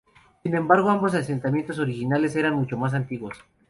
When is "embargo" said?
0.55-0.89